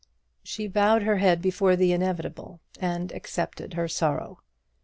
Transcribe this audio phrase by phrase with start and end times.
[0.41, 4.39] She bowed her head before the inevitable, and accepted her sorrow.